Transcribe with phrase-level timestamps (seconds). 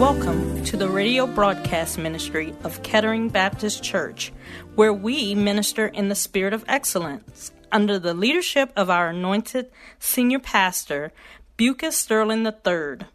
[0.00, 4.32] Welcome to the radio broadcast ministry of Kettering Baptist Church,
[4.74, 10.38] where we minister in the spirit of excellence under the leadership of our anointed senior
[10.38, 11.12] pastor,
[11.58, 13.06] Bucas Sterling III.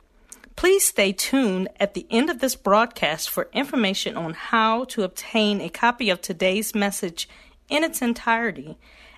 [0.56, 5.62] Please stay tuned at the end of this broadcast for information on how to obtain
[5.62, 7.28] a copy of today's message
[7.68, 8.78] in its entirety.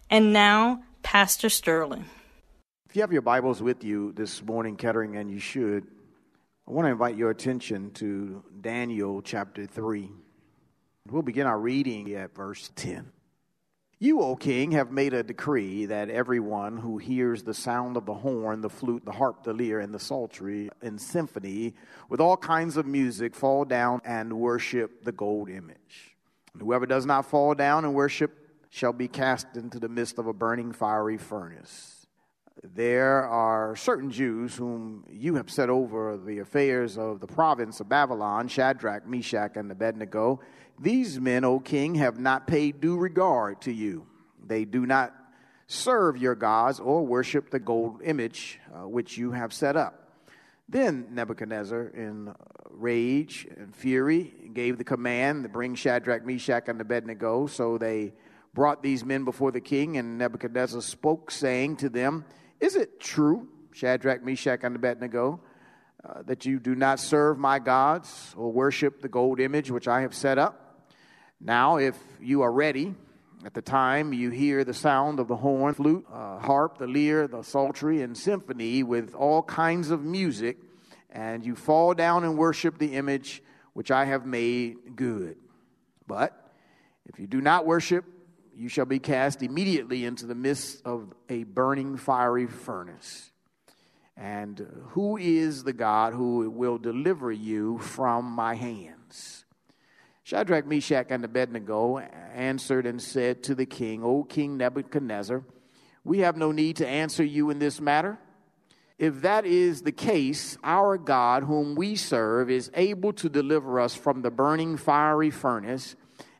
[0.10, 2.06] And now, Pastor Sterling.
[2.90, 5.86] If you have your Bibles with you this morning, Kettering, and you should,
[6.68, 10.12] I want to invite your attention to Daniel chapter 3.
[11.10, 13.10] We'll begin our reading at verse 10.
[14.00, 18.16] You, O king, have made a decree that everyone who hears the sound of the
[18.16, 21.74] horn, the flute, the harp, the lyre, and the psaltery and symphony
[22.10, 26.18] with all kinds of music fall down and worship the gold image.
[26.52, 28.38] And whoever does not fall down and worship
[28.70, 31.97] shall be cast into the midst of a burning fiery furnace
[32.64, 37.90] there are certain Jews whom you have set over the affairs of the province of
[37.90, 40.40] Babylon, Shadrach, Meshach, and Abednego.
[40.80, 44.08] These men, O king, have not paid due regard to you.
[44.46, 45.14] They do not
[45.68, 50.08] serve your gods or worship the gold image uh, which you have set up.
[50.70, 52.34] Then Nebuchadnezzar, in
[52.70, 57.48] rage and fury, gave the command to bring Shadrach, Meshach, and Abednego.
[57.48, 58.14] So they
[58.54, 62.26] brought these men before the king, and Nebuchadnezzar spoke, saying to them,
[62.60, 65.40] is it true, Shadrach, Meshach, and Abednego,
[66.04, 70.02] uh, that you do not serve my gods or worship the gold image which I
[70.02, 70.90] have set up?
[71.40, 72.96] Now, if you are ready,
[73.46, 77.28] at the time you hear the sound of the horn, flute, uh, harp, the lyre,
[77.28, 80.58] the psaltery, and symphony with all kinds of music,
[81.12, 85.38] and you fall down and worship the image which I have made good.
[86.08, 86.52] But
[87.06, 88.06] if you do not worship
[88.58, 93.32] you shall be cast immediately into the midst of a burning fiery furnace.
[94.16, 99.46] And who is the God who will deliver you from my hands?
[100.24, 105.44] Shadrach, Meshach, and Abednego answered and said to the king, O King Nebuchadnezzar,
[106.04, 108.18] we have no need to answer you in this matter.
[108.98, 113.94] If that is the case, our God, whom we serve, is able to deliver us
[113.94, 115.96] from the burning fiery furnace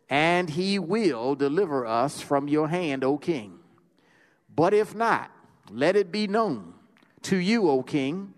[0.10, 3.60] and he will deliver us from your hand, O king.
[4.54, 5.32] But if not,
[5.70, 6.74] let it be known
[7.24, 8.34] to you, O king,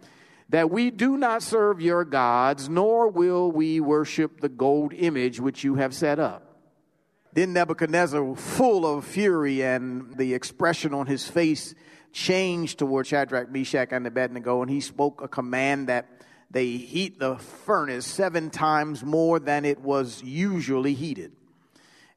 [0.50, 5.64] that we do not serve your gods, nor will we worship the gold image which
[5.64, 6.58] you have set up.
[7.34, 11.76] Then Nebuchadnezzar, full of fury, and the expression on his face
[12.12, 16.08] changed toward Shadrach, Meshach, and Abednego, and he spoke a command that
[16.50, 21.32] they heat the furnace seven times more than it was usually heated.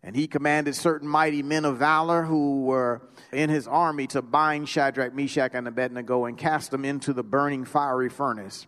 [0.05, 3.03] And he commanded certain mighty men of valor who were
[3.33, 7.65] in his army to bind Shadrach, Meshach, and Abednego and cast them into the burning
[7.65, 8.67] fiery furnace.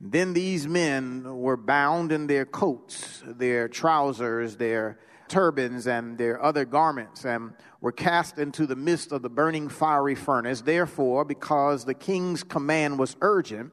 [0.00, 6.64] Then these men were bound in their coats, their trousers, their turbans, and their other
[6.64, 10.60] garments, and were cast into the midst of the burning fiery furnace.
[10.60, 13.72] Therefore, because the king's command was urgent,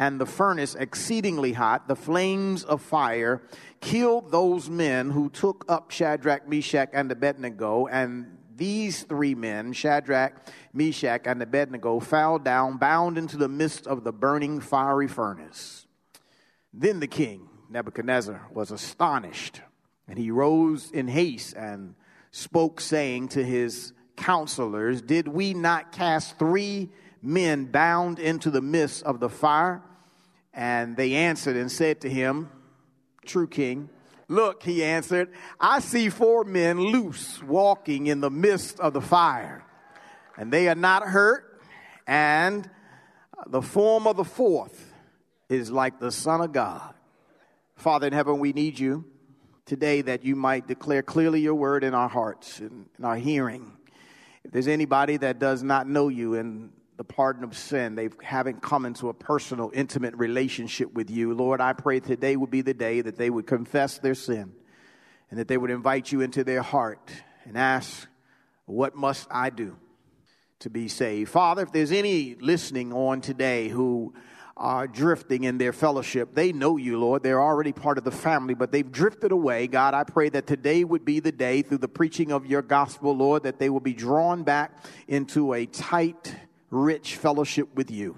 [0.00, 3.42] and the furnace exceedingly hot, the flames of fire
[3.82, 7.86] killed those men who took up Shadrach, Meshach, and Abednego.
[7.86, 14.02] And these three men, Shadrach, Meshach, and Abednego, fell down, bound into the midst of
[14.02, 15.86] the burning fiery furnace.
[16.72, 19.60] Then the king, Nebuchadnezzar, was astonished,
[20.08, 21.94] and he rose in haste and
[22.30, 26.88] spoke, saying to his counselors, Did we not cast three
[27.20, 29.82] men bound into the midst of the fire?
[30.52, 32.50] And they answered and said to him,
[33.24, 33.88] True king,
[34.28, 39.64] look, he answered, I see four men loose walking in the midst of the fire,
[40.36, 41.60] and they are not hurt,
[42.06, 42.68] and
[43.46, 44.92] the form of the fourth
[45.48, 46.94] is like the Son of God.
[47.76, 49.04] Father in heaven, we need you
[49.64, 53.72] today that you might declare clearly your word in our hearts and in our hearing.
[54.44, 57.94] If there's anybody that does not know you and the pardon of sin.
[57.94, 61.32] They haven't come into a personal, intimate relationship with you.
[61.32, 64.52] Lord, I pray today would be the day that they would confess their sin
[65.30, 67.10] and that they would invite you into their heart
[67.46, 68.06] and ask,
[68.66, 69.78] What must I do
[70.58, 71.30] to be saved?
[71.30, 74.12] Father, if there's any listening on today who
[74.58, 76.34] are drifting in their fellowship.
[76.34, 77.22] They know you, Lord.
[77.22, 79.66] They're already part of the family, but they've drifted away.
[79.68, 83.16] God, I pray that today would be the day through the preaching of your gospel,
[83.16, 86.36] Lord, that they will be drawn back into a tight,
[86.70, 88.16] rich fellowship with you.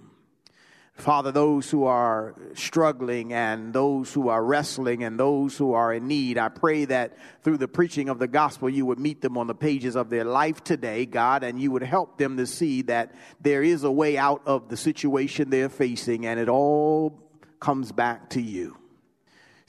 [0.95, 6.07] Father, those who are struggling and those who are wrestling and those who are in
[6.07, 9.47] need, I pray that through the preaching of the gospel, you would meet them on
[9.47, 13.15] the pages of their life today, God, and you would help them to see that
[13.41, 17.19] there is a way out of the situation they're facing and it all
[17.59, 18.77] comes back to you.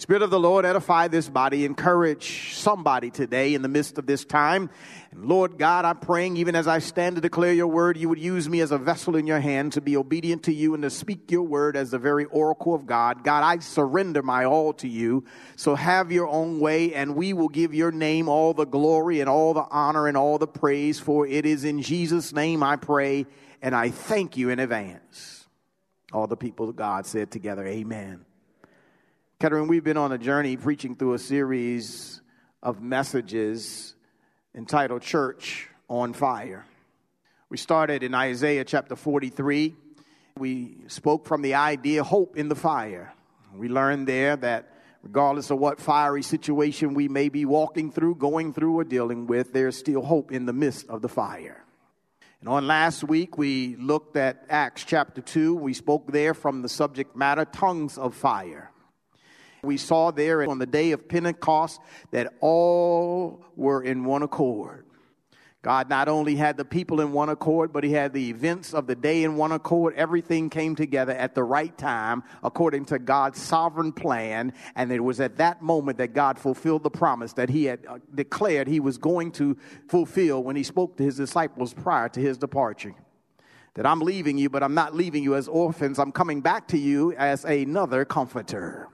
[0.04, 4.26] Spirit of the Lord, edify this body, encourage somebody today in the midst of this
[4.26, 4.70] time.
[5.12, 8.20] And Lord God, I'm praying even as I stand to declare your word, you would
[8.20, 10.90] use me as a vessel in your hand to be obedient to you and to
[10.90, 13.24] speak your word as the very oracle of God.
[13.24, 15.24] God, I surrender my all to you.
[15.56, 19.30] So have your own way, and we will give your name all the glory and
[19.30, 23.26] all the honor and all the praise, for it is in Jesus' name I pray,
[23.62, 25.48] and I thank you in advance.
[26.12, 28.26] All the people of God said together, Amen.
[29.44, 32.22] Kettering, we've been on a journey preaching through a series
[32.62, 33.94] of messages
[34.56, 36.66] entitled Church on Fire.
[37.50, 39.76] We started in Isaiah chapter 43.
[40.38, 43.12] We spoke from the idea hope in the fire.
[43.54, 44.72] We learned there that
[45.04, 49.52] regardless of what fiery situation we may be walking through, going through, or dealing with,
[49.52, 51.66] there's still hope in the midst of the fire.
[52.40, 55.54] And on last week, we looked at Acts chapter 2.
[55.54, 58.70] We spoke there from the subject matter tongues of fire.
[59.64, 61.80] We saw there on the day of Pentecost
[62.12, 64.86] that all were in one accord.
[65.62, 68.86] God not only had the people in one accord, but He had the events of
[68.86, 69.94] the day in one accord.
[69.96, 74.52] Everything came together at the right time according to God's sovereign plan.
[74.76, 78.00] And it was at that moment that God fulfilled the promise that He had uh,
[78.14, 79.56] declared He was going to
[79.88, 82.96] fulfill when He spoke to His disciples prior to His departure.
[83.76, 85.98] That I'm leaving you, but I'm not leaving you as orphans.
[85.98, 88.90] I'm coming back to you as another comforter.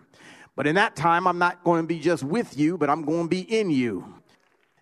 [0.60, 3.24] But in that time, I'm not going to be just with you, but I'm going
[3.24, 4.14] to be in you.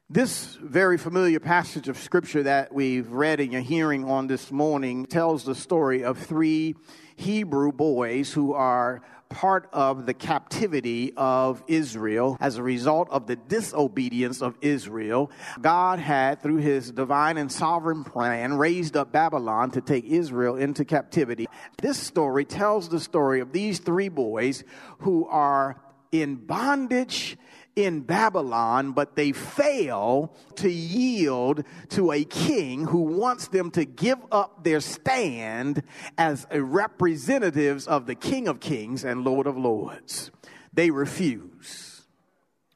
[0.10, 5.06] This very familiar passage of scripture that we've read in your hearing on this morning
[5.06, 6.74] tells the story of three
[7.16, 13.36] Hebrew boys who are part of the captivity of Israel as a result of the
[13.36, 15.32] disobedience of Israel.
[15.62, 20.86] God had, through his divine and sovereign plan, raised up Babylon to take Israel into
[20.86, 21.48] captivity.
[21.82, 24.64] This story tells the story of these three boys
[25.00, 25.82] who are
[26.12, 27.38] in bondage
[27.78, 34.18] in Babylon, but they fail to yield to a king who wants them to give
[34.32, 35.84] up their stand
[36.18, 40.32] as representatives of the King of Kings and Lord of Lords.
[40.74, 42.08] They refuse.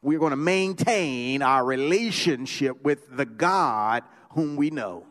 [0.02, 5.06] We're going to maintain our relationship with the God whom we know.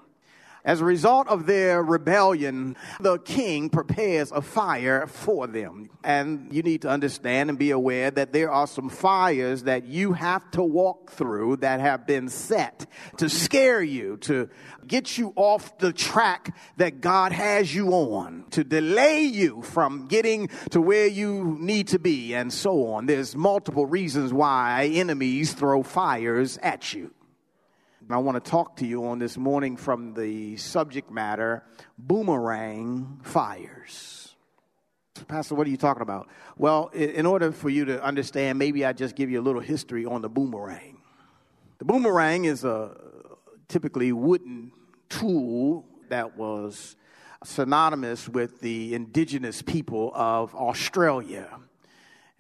[0.64, 5.90] As a result of their rebellion, the king prepares a fire for them.
[6.04, 10.14] And you need to understand and be aware that there are some fires that you
[10.14, 12.86] have to walk through that have been set
[13.18, 14.50] to scare you, to
[14.86, 20.50] get you off the track that God has you on, to delay you from getting
[20.70, 23.08] to where you need to be, and so on.
[23.08, 27.12] There's multiple reasons why enemies throw fires at you.
[28.10, 31.64] I want to talk to you on this morning from the subject matter
[31.98, 34.36] boomerang fires.
[35.28, 36.28] Pastor, what are you talking about?
[36.58, 40.06] Well, in order for you to understand, maybe I just give you a little history
[40.06, 40.98] on the boomerang.
[41.78, 42.98] The boomerang is a
[43.68, 44.72] typically wooden
[45.08, 46.96] tool that was
[47.44, 51.50] synonymous with the indigenous people of Australia.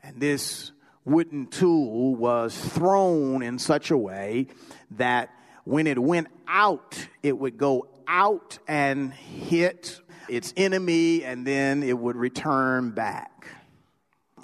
[0.01, 0.71] And this
[1.05, 4.47] wooden tool was thrown in such a way
[4.91, 5.29] that
[5.63, 11.97] when it went out, it would go out and hit its enemy, and then it
[11.97, 13.47] would return back.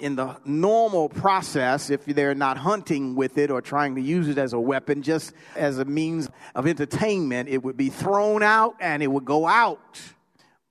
[0.00, 4.38] In the normal process, if they're not hunting with it or trying to use it
[4.38, 9.02] as a weapon, just as a means of entertainment, it would be thrown out and
[9.02, 10.00] it would go out,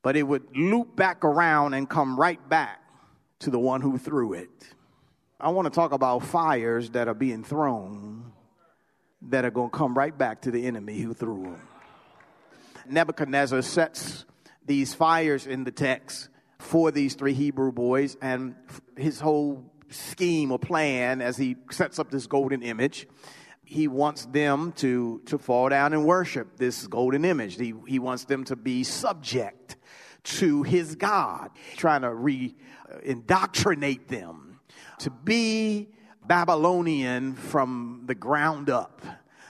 [0.01, 2.80] but it would loop back around and come right back
[3.39, 4.50] to the one who threw it.
[5.39, 8.32] I want to talk about fires that are being thrown
[9.24, 11.62] that are going to come right back to the enemy who threw them.
[12.90, 14.26] Nebuchadnezzar sets
[14.66, 18.56] these fires in the text for these three Hebrew boys, and
[18.96, 23.08] his whole scheme or plan as he sets up this golden image.
[23.64, 27.58] He wants them to, to fall down and worship this golden image.
[27.58, 29.76] He, he wants them to be subject
[30.24, 32.56] to his God, trying to re
[32.92, 34.60] uh, indoctrinate them
[35.00, 35.90] to be
[36.28, 39.02] Babylonian from the ground up,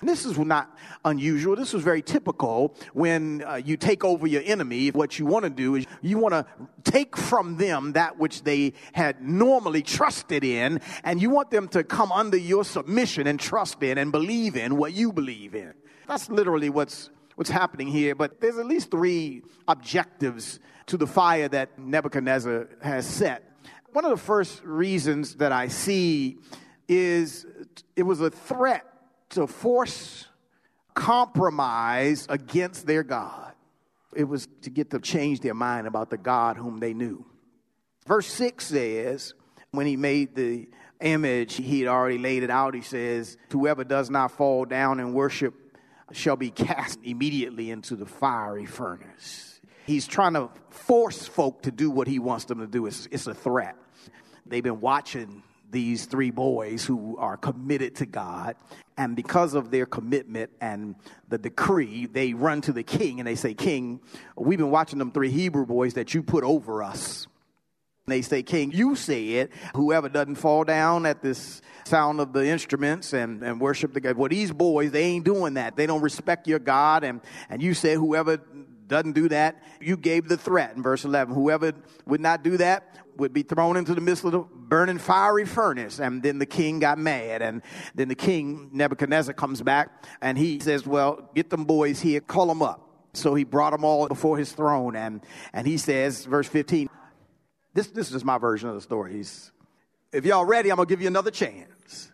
[0.01, 1.55] This is not unusual.
[1.55, 4.89] This was very typical when uh, you take over your enemy.
[4.89, 6.45] What you want to do is you want to
[6.83, 11.83] take from them that which they had normally trusted in, and you want them to
[11.83, 15.73] come under your submission and trust in and believe in what you believe in.
[16.07, 18.13] That's literally what's what's happening here.
[18.13, 23.43] But there's at least three objectives to the fire that Nebuchadnezzar has set.
[23.93, 26.37] One of the first reasons that I see
[26.87, 27.45] is
[27.95, 28.85] it was a threat
[29.29, 30.25] to force
[30.93, 33.53] compromise against their God.
[34.15, 37.25] It was to get to change their mind about the God whom they knew.
[38.07, 39.33] Verse 6 says,
[39.71, 40.67] when he made the
[41.01, 42.73] image, he had already laid it out.
[42.73, 45.53] He says, Whoever does not fall down and worship
[46.11, 49.59] shall be cast immediately into the fiery furnace.
[49.85, 52.85] He's trying to force folk to do what he wants them to do.
[52.87, 53.75] It's, it's a threat.
[54.45, 58.55] They've been watching these three boys who are committed to God.
[58.97, 60.95] And because of their commitment and
[61.27, 63.99] the decree, they run to the king and they say, King,
[64.35, 67.27] we've been watching them three Hebrew boys that you put over us.
[68.05, 72.47] And they say, King, you said, whoever doesn't fall down at this sound of the
[72.47, 74.15] instruments and, and worship the God.
[74.15, 75.75] Well, these boys, they ain't doing that.
[75.75, 77.03] They don't respect your God.
[77.03, 78.41] And, and you said, whoever
[78.87, 81.33] doesn't do that, you gave the threat in verse 11.
[81.33, 81.73] Whoever
[82.05, 85.99] would not do that would be thrown into the midst of the burning fiery furnace.
[85.99, 87.41] And then the king got mad.
[87.41, 87.61] And
[87.95, 92.47] then the king, Nebuchadnezzar, comes back and he says, Well, get them boys here, call
[92.47, 92.87] them up.
[93.13, 94.95] So he brought them all before his throne.
[94.95, 96.87] And, and he says, verse 15,
[97.73, 99.13] this, this is my version of the story.
[99.13, 99.51] He's,
[100.11, 102.11] if y'all ready, I'm going to give you another chance.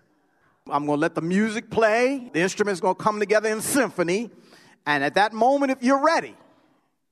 [0.68, 2.30] I'm going to let the music play.
[2.34, 4.32] The instruments going to come together in symphony.
[4.86, 6.36] And at that moment, if you're ready,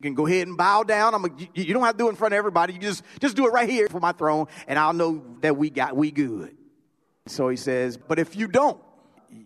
[0.02, 1.14] can go ahead and bow down.
[1.14, 2.74] I'm a, you don't have to do it in front of everybody.
[2.74, 5.70] You just, just do it right here for my throne, and I'll know that we
[5.70, 6.56] got we good.
[7.28, 8.82] So he says, but if you don't,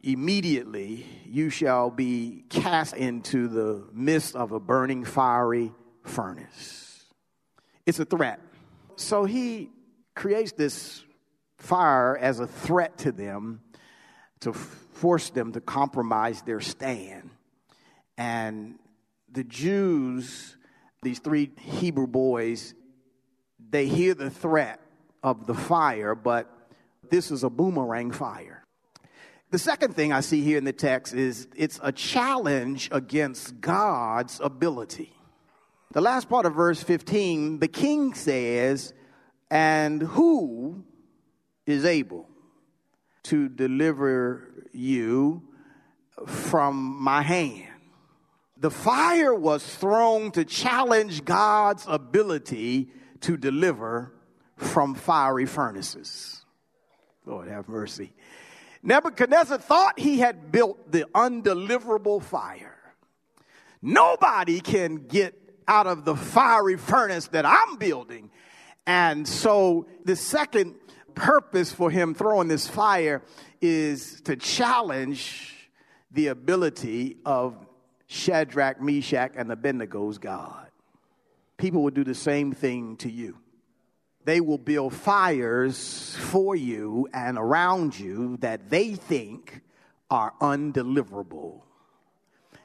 [0.03, 5.71] immediately you shall be cast into the midst of a burning fiery
[6.03, 7.03] furnace.
[7.85, 8.39] It's a threat.
[8.95, 9.69] So he
[10.15, 11.03] creates this
[11.57, 13.61] fire as a threat to them
[14.39, 17.29] to force them to compromise their stand.
[18.17, 18.79] And
[19.35, 20.55] the Jews,
[21.03, 22.73] these three Hebrew boys,
[23.69, 24.79] they hear the threat
[25.21, 26.49] of the fire, but
[27.09, 28.63] this is a boomerang fire.
[29.51, 34.39] The second thing I see here in the text is it's a challenge against God's
[34.39, 35.13] ability.
[35.91, 38.93] The last part of verse 15, the king says,
[39.51, 40.83] And who
[41.65, 42.29] is able
[43.23, 45.43] to deliver you
[46.25, 47.74] from my hand?
[48.57, 52.89] The fire was thrown to challenge God's ability
[53.21, 54.13] to deliver
[54.55, 56.45] from fiery furnaces.
[57.25, 58.13] Lord have mercy.
[58.81, 62.77] Nebuchadnezzar thought he had built the undeliverable fire.
[63.81, 65.33] Nobody can get
[65.67, 68.29] out of the fiery furnace that I'm building.
[68.87, 70.75] And so the second
[71.15, 73.23] purpose for him throwing this fire
[73.61, 75.69] is to challenge
[76.11, 77.64] the ability of
[78.07, 80.67] Shadrach, Meshach, and Abednego's God.
[81.57, 83.37] People will do the same thing to you.
[84.25, 89.61] They will build fires for you and around you that they think
[90.09, 91.61] are undeliverable.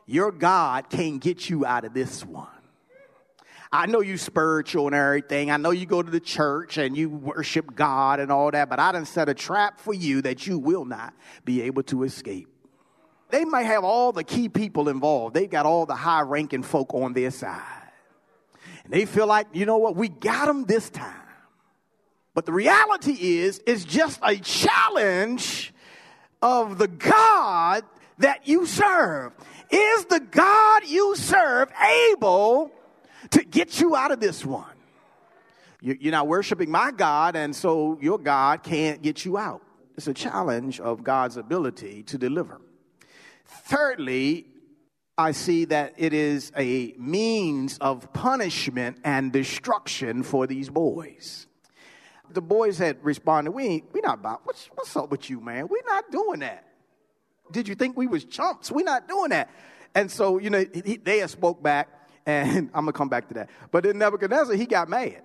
[0.06, 2.48] Your God can't get you out of this one.
[3.72, 5.50] I know you spiritual and everything.
[5.50, 8.80] I know you go to the church and you worship God and all that, but
[8.80, 12.48] I done set a trap for you that you will not be able to escape.
[13.30, 15.34] They might have all the key people involved.
[15.34, 17.62] They've got all the high ranking folk on their side.
[18.84, 21.14] And they feel like, you know what, we got them this time.
[22.34, 25.74] But the reality is, it's just a challenge
[26.40, 27.84] of the God
[28.18, 29.32] that you serve.
[29.70, 31.70] Is the God you serve
[32.12, 32.70] able
[33.30, 34.64] to get you out of this one?
[35.82, 39.62] You're not worshiping my God, and so your God can't get you out.
[39.96, 42.60] It's a challenge of God's ability to deliver.
[43.50, 44.46] Thirdly,
[45.18, 51.46] I see that it is a means of punishment and destruction for these boys.
[52.30, 55.66] The boys had responded, "We ain't, we not about what's what's up with you, man?
[55.68, 56.64] We're not doing that.
[57.50, 58.70] Did you think we was chumps?
[58.70, 59.50] We're not doing that."
[59.94, 61.88] And so, you know, he, they spoke back,
[62.24, 63.50] and I'm gonna come back to that.
[63.72, 65.22] But then Nebuchadnezzar, he got mad.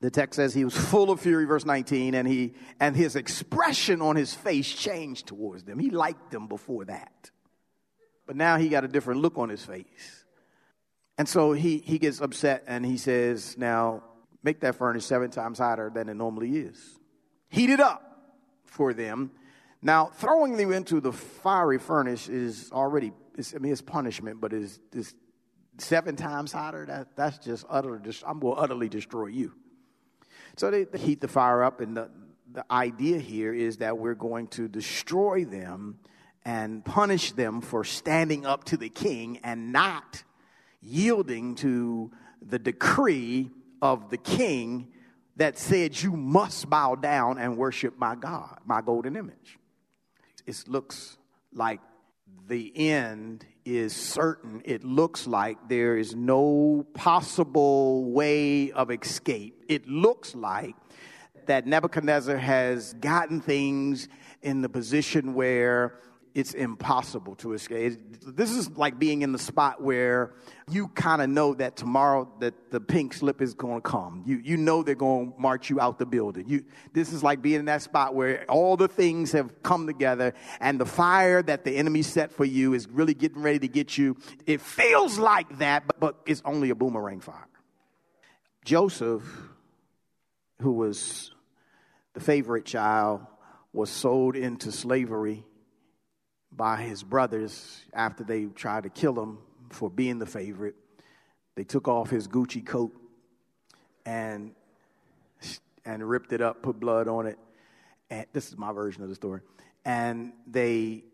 [0.00, 4.02] The text says he was full of fury, verse 19, and he and his expression
[4.02, 5.78] on his face changed towards them.
[5.78, 7.30] He liked them before that.
[8.26, 10.24] But now he got a different look on his face.
[11.16, 14.02] And so he, he gets upset and he says, Now
[14.42, 16.98] make that furnace seven times hotter than it normally is.
[17.48, 18.02] Heat it up
[18.64, 19.30] for them
[19.80, 23.12] Now, throwing them into the fiery furnace is already,
[23.54, 25.14] I mean, it's punishment, but it's, it's
[25.78, 26.84] seven times hotter.
[26.86, 29.54] That, that's just utter, I'm going to utterly destroy you.
[30.56, 32.10] So they, they heat the fire up, and the,
[32.52, 35.98] the idea here is that we're going to destroy them
[36.44, 40.22] and punish them for standing up to the king and not
[40.80, 42.10] yielding to
[42.40, 43.50] the decree
[43.82, 44.88] of the king
[45.36, 49.58] that said, You must bow down and worship my God, my golden image.
[50.46, 51.18] It looks
[51.52, 51.80] like
[52.48, 54.62] the end is certain.
[54.64, 59.64] It looks like there is no possible way of escape.
[59.68, 60.76] It looks like
[61.46, 64.08] that Nebuchadnezzar has gotten things
[64.42, 65.98] in the position where
[66.36, 67.98] it's impossible to escape.
[68.26, 70.34] This is like being in the spot where
[70.70, 74.22] you kind of know that tomorrow that the pink slip is going to come.
[74.26, 76.46] You, you know they're going to march you out the building.
[76.46, 80.34] You, this is like being in that spot where all the things have come together
[80.60, 83.96] and the fire that the enemy set for you is really getting ready to get
[83.96, 84.14] you.
[84.44, 87.48] It feels like that, but, but it's only a boomerang fire.
[88.62, 89.22] Joseph,
[90.60, 91.30] who was
[92.12, 93.22] the favorite child,
[93.72, 95.46] was sold into slavery
[96.56, 99.38] by his brothers after they tried to kill him
[99.70, 100.74] for being the favorite.
[101.54, 102.92] They took off his Gucci coat
[104.04, 104.54] and
[105.84, 107.38] and ripped it up, put blood on it.
[108.10, 109.40] And this is my version of the story.
[109.84, 111.04] And they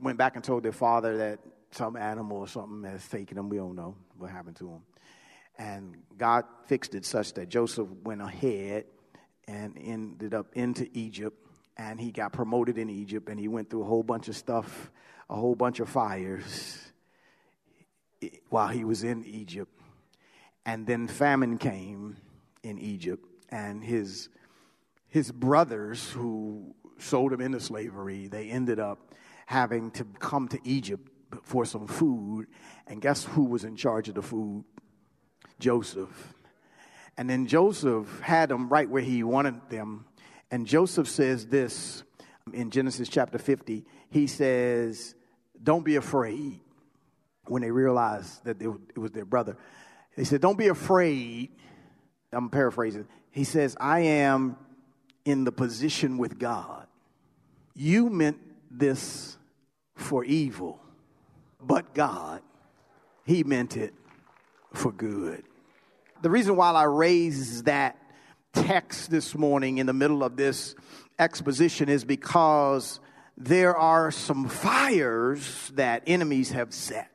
[0.00, 1.38] went back and told their father that
[1.70, 3.48] some animal or something has taken him.
[3.48, 4.82] We don't know what happened to him.
[5.58, 8.84] And God fixed it such that Joseph went ahead
[9.48, 11.38] and ended up into Egypt
[11.76, 14.90] and he got promoted in Egypt and he went through a whole bunch of stuff,
[15.28, 16.92] a whole bunch of fires
[18.50, 19.72] while he was in Egypt.
[20.64, 22.16] And then famine came
[22.62, 24.28] in Egypt and his
[25.08, 29.14] his brothers who sold him into slavery, they ended up
[29.44, 31.10] having to come to Egypt
[31.42, 32.46] for some food.
[32.86, 34.64] And guess who was in charge of the food?
[35.58, 36.34] Joseph.
[37.18, 40.06] And then Joseph had them right where he wanted them
[40.52, 42.04] and Joseph says this
[42.46, 43.84] um, in Genesis chapter 50.
[44.10, 45.14] He says,
[45.60, 46.60] Don't be afraid
[47.46, 49.56] when they realized that it was their brother.
[50.14, 51.50] He said, Don't be afraid.
[52.32, 53.08] I'm paraphrasing.
[53.30, 54.56] He says, I am
[55.24, 56.86] in the position with God.
[57.74, 58.38] You meant
[58.70, 59.38] this
[59.96, 60.80] for evil,
[61.60, 62.42] but God,
[63.24, 63.94] He meant it
[64.74, 65.44] for good.
[66.20, 67.96] The reason why I raise that
[68.52, 70.74] text this morning in the middle of this
[71.18, 73.00] exposition is because
[73.36, 77.10] there are some fires that enemies have set.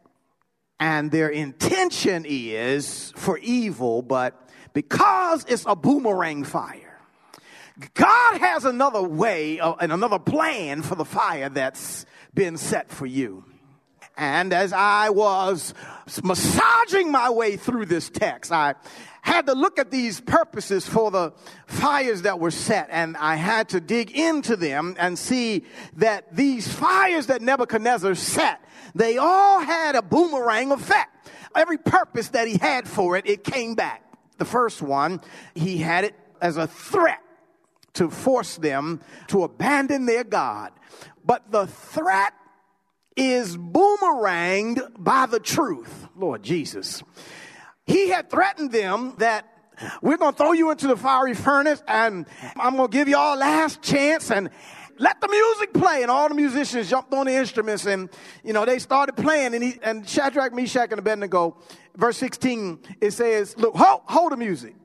[0.79, 6.99] And their intention is for evil, but because it's a boomerang fire,
[7.93, 13.05] God has another way uh, and another plan for the fire that's been set for
[13.05, 13.43] you.
[14.17, 15.75] And as I was
[16.23, 18.73] massaging my way through this text, I
[19.27, 21.33] had to look at these purposes for the
[21.67, 25.65] fires that were set, and I had to dig into them and see
[25.97, 28.61] that these fires that Nebuchadnezzar set,
[28.95, 31.29] they all had a boomerang effect.
[31.53, 34.01] Every purpose that he had for it, it came back.
[34.37, 35.19] The first one,
[35.53, 37.21] he had it as a threat
[37.95, 40.71] to force them to abandon their God.
[41.25, 42.33] But the threat
[43.17, 47.03] is boomeranged by the truth, Lord Jesus.
[47.87, 49.45] He had threatened them that
[50.01, 52.25] we're going to throw you into the fiery furnace and
[52.57, 54.49] I'm going to give you all last chance and
[54.97, 56.01] let the music play.
[56.01, 58.09] And all the musicians jumped on the instruments and,
[58.43, 61.57] you know, they started playing and, he, and Shadrach, Meshach, and Abednego,
[61.95, 64.75] verse 16, it says, look, hold, hold the music.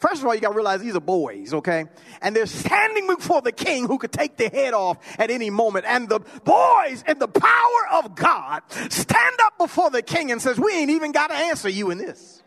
[0.00, 1.84] First of all, you got to realize these are boys, okay?
[2.22, 5.84] And they're standing before the king who could take their head off at any moment.
[5.86, 10.58] And the boys in the power of God stand up before the king and says,
[10.58, 12.42] we ain't even got to answer you in this.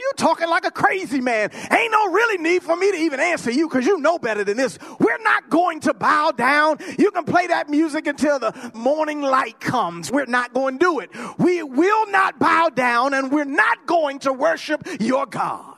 [0.00, 1.50] You're talking like a crazy man.
[1.52, 4.56] Ain't no really need for me to even answer you because you know better than
[4.56, 4.76] this.
[4.98, 6.78] We're not going to bow down.
[6.98, 10.10] You can play that music until the morning light comes.
[10.10, 11.10] We're not going to do it.
[11.38, 15.75] We will not bow down and we're not going to worship your God.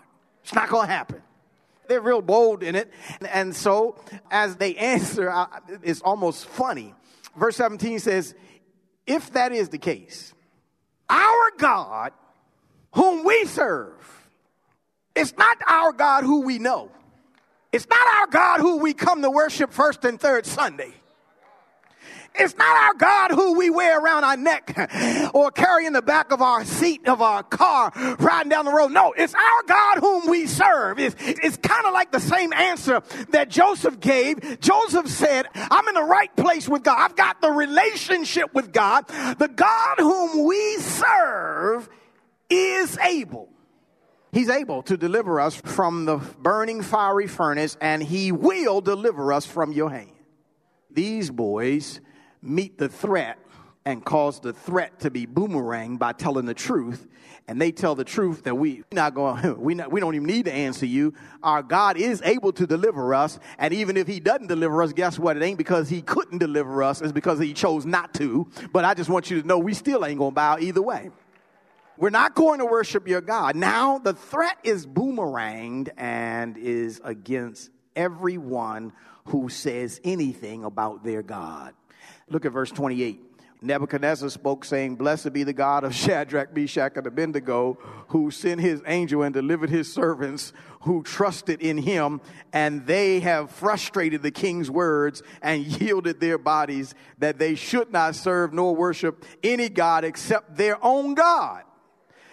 [0.49, 1.21] It's not going to happen.
[1.89, 2.91] They're real bold in it.
[3.31, 3.97] And so,
[4.31, 5.31] as they answer,
[5.83, 6.95] it's almost funny.
[7.37, 8.35] Verse 17 says,
[9.07, 10.33] If that is the case,
[11.11, 12.15] our God,
[12.95, 13.93] whom we serve,
[15.15, 16.91] it's not our God who we know.
[17.71, 20.95] It's not our God who we come to worship first and third Sunday.
[22.35, 26.31] It's not our God who we wear around our neck or carry in the back
[26.31, 28.93] of our seat of our car riding down the road.
[28.93, 30.99] No, it's our God whom we serve.
[30.99, 34.61] It's, it's kind of like the same answer that Joseph gave.
[34.61, 36.97] Joseph said, I'm in the right place with God.
[36.99, 39.09] I've got the relationship with God.
[39.09, 41.89] The God whom we serve
[42.49, 43.49] is able.
[44.33, 49.47] He's able to deliver us from the burning fiery furnace, and He will deliver us
[49.47, 50.13] from your hand.
[50.91, 52.01] These boys
[52.43, 53.39] meet the threat
[53.85, 57.07] and cause the threat to be boomerang by telling the truth.
[57.47, 60.45] And they tell the truth that we not going, we not, we don't even need
[60.45, 61.15] to answer you.
[61.43, 65.19] Our God is able to deliver us, and even if He doesn't deliver us, guess
[65.19, 65.39] what?
[65.39, 68.51] It ain't because He couldn't deliver us; it's because He chose not to.
[68.73, 71.11] But I just want you to know we still ain't gonna bow either way.
[71.97, 73.57] We're not going to worship your God.
[73.57, 78.93] Now the threat is boomeranged and is against everyone
[79.25, 81.75] who says anything about their God.
[82.31, 83.25] Look at verse 28.
[83.61, 88.83] Nebuchadnezzar spoke, saying, Blessed be the God of Shadrach, Meshach, and Abednego, who sent his
[88.87, 92.21] angel and delivered his servants who trusted in him,
[92.53, 98.15] and they have frustrated the king's words and yielded their bodies that they should not
[98.15, 101.65] serve nor worship any God except their own God.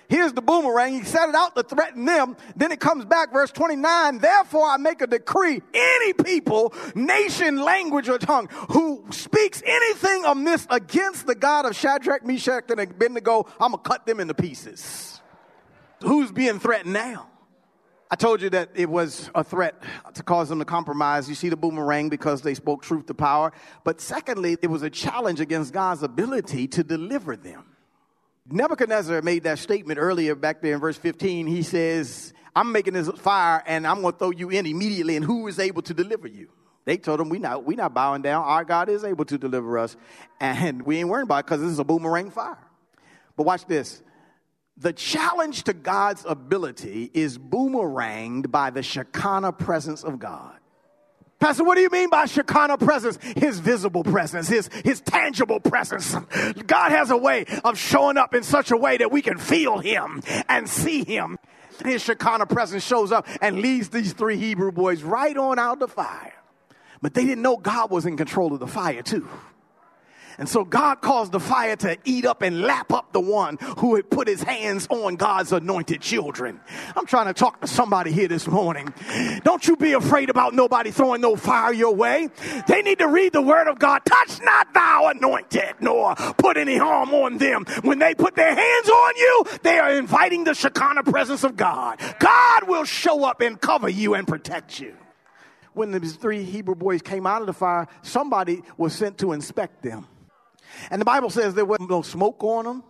[0.07, 0.93] Here's the boomerang.
[0.93, 2.37] He set it out to threaten them.
[2.55, 4.19] Then it comes back, verse 29.
[4.19, 10.67] Therefore, I make a decree any people, nation, language, or tongue who speaks anything amiss
[10.69, 15.21] against the God of Shadrach, Meshach, and Abednego, I'm going to cut them into pieces.
[16.01, 17.29] Who's being threatened now?
[18.11, 19.81] I told you that it was a threat
[20.13, 21.27] to cause them to compromise.
[21.27, 23.51] You see the boomerang because they spoke truth to power.
[23.83, 27.74] But secondly, it was a challenge against God's ability to deliver them.
[28.49, 31.47] Nebuchadnezzar made that statement earlier back there in verse 15.
[31.47, 35.15] He says, I'm making this fire and I'm going to throw you in immediately.
[35.15, 36.49] And who is able to deliver you?
[36.85, 38.45] They told him, we not, we not bowing down.
[38.45, 39.97] Our God is able to deliver us.
[40.39, 42.59] And we ain't worrying about it because this is a boomerang fire.
[43.35, 44.03] But watch this.
[44.77, 50.59] The challenge to God's ability is boomeranged by the Shekinah presence of God.
[51.45, 53.19] Pastor, what do you mean by Shekinah presence?
[53.37, 56.15] His visible presence, his, his tangible presence.
[56.65, 59.77] God has a way of showing up in such a way that we can feel
[59.77, 61.37] him and see him.
[61.83, 65.87] His Shekinah presence shows up and leads these three Hebrew boys right on out the
[65.87, 66.33] fire.
[67.03, 69.27] But they didn't know God was in control of the fire, too.
[70.37, 73.95] And so God caused the fire to eat up and lap up the one who
[73.95, 76.59] had put his hands on God's anointed children.
[76.95, 78.93] I'm trying to talk to somebody here this morning.
[79.43, 82.29] Don't you be afraid about nobody throwing no fire your way.
[82.67, 84.01] They need to read the word of God.
[84.05, 87.65] Touch not thou anointed, nor put any harm on them.
[87.83, 91.99] When they put their hands on you, they are inviting the Shekinah presence of God.
[92.19, 94.95] God will show up and cover you and protect you
[95.75, 99.83] when these three Hebrew boys came out of the fire, somebody was sent to inspect
[99.83, 100.07] them.
[100.89, 102.83] And the Bible says there wasn't no smoke on them,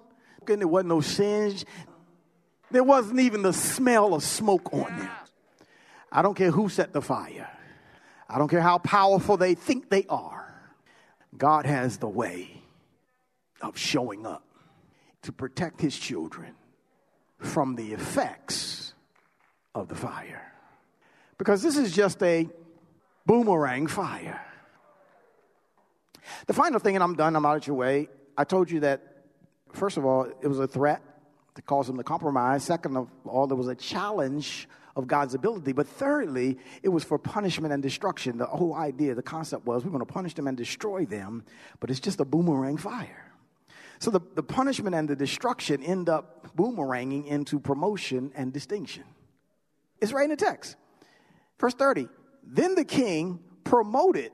[0.47, 1.65] and there wasn't no singe.
[2.71, 5.09] There wasn't even the smell of smoke on them.
[6.11, 7.49] I don't care who set the fire.
[8.29, 10.41] I don't care how powerful they think they are.
[11.37, 12.61] God has the way
[13.61, 14.43] of showing up
[15.23, 16.55] to protect his children
[17.39, 18.93] from the effects
[19.73, 20.53] of the fire.
[21.37, 22.49] Because this is just a
[23.25, 24.41] boomerang fire.
[26.47, 28.09] The final thing, and I'm done, I'm out of your way.
[28.37, 29.01] I told you that,
[29.73, 31.01] first of all, it was a threat
[31.55, 32.63] to cause them to compromise.
[32.63, 35.73] Second of all, there was a challenge of God's ability.
[35.73, 38.37] But thirdly, it was for punishment and destruction.
[38.37, 41.43] The whole idea, the concept was we're going to punish them and destroy them,
[41.79, 43.31] but it's just a boomerang fire.
[43.99, 49.03] So the, the punishment and the destruction end up boomeranging into promotion and distinction.
[50.01, 50.75] It's right in the text.
[51.59, 52.09] Verse 30.
[52.43, 54.31] Then the king promoted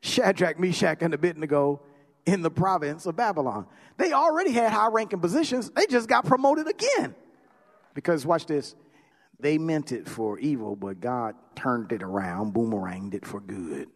[0.00, 1.82] Shadrach, Meshach, and Abednego
[2.26, 3.66] in the province of Babylon.
[3.96, 7.14] They already had high ranking positions, they just got promoted again.
[7.94, 8.74] Because, watch this,
[9.40, 13.88] they meant it for evil, but God turned it around, boomeranged it for good.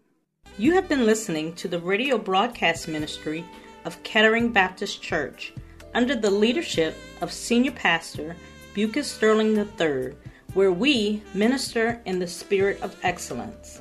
[0.59, 3.45] You have been listening to the radio broadcast ministry
[3.85, 5.53] of Kettering Baptist Church
[5.95, 8.37] under the leadership of Senior Pastor
[8.75, 10.15] Bucas Sterling III,
[10.55, 13.81] where we minister in the spirit of excellence.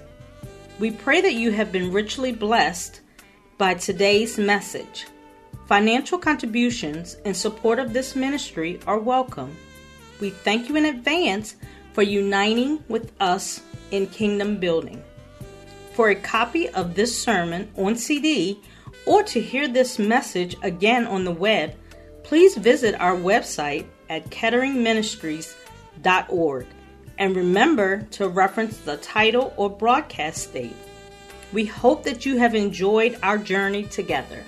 [0.80, 3.02] We pray that you have been richly blessed
[3.60, 5.06] by today's message.
[5.68, 9.56] Financial contributions in support of this ministry are welcome.
[10.20, 11.56] We thank you in advance
[11.94, 15.04] for uniting with us in kingdom building.
[15.94, 18.60] For a copy of this sermon on CD
[19.06, 21.76] or to hear this message again on the web,
[22.24, 26.66] please visit our website at ketteringministries.org
[27.18, 30.76] and remember to reference the title or broadcast date.
[31.52, 34.44] We hope that you have enjoyed our journey together.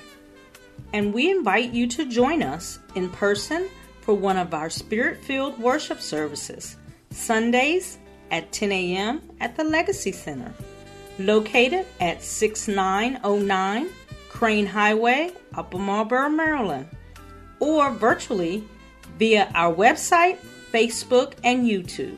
[0.94, 3.70] And we invite you to join us in person
[4.02, 6.78] for one of our spirit filled worship services,
[7.10, 7.98] Sundays
[8.32, 9.22] at 10 a.m.
[9.40, 10.54] at the Legacy Center,
[11.20, 13.90] located at 6909
[14.30, 16.88] Crain Highway, Upper Marlboro, Maryland,
[17.60, 18.64] or virtually
[19.18, 20.38] via our website,
[20.72, 22.18] Facebook, and YouTube.